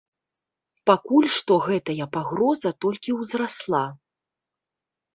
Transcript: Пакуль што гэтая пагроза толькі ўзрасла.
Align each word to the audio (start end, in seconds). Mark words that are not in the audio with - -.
Пакуль 0.89 1.27
што 1.35 1.53
гэтая 1.67 2.05
пагроза 2.17 2.75
толькі 2.87 3.17
ўзрасла. 3.21 3.87